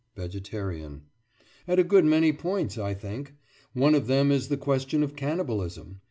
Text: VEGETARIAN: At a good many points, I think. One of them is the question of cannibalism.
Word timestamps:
VEGETARIAN: 0.15 1.03
At 1.67 1.77
a 1.77 1.83
good 1.83 2.05
many 2.05 2.33
points, 2.33 2.75
I 2.75 2.95
think. 2.95 3.35
One 3.73 3.93
of 3.93 4.07
them 4.07 4.31
is 4.31 4.47
the 4.47 4.57
question 4.57 5.03
of 5.03 5.15
cannibalism. 5.15 5.99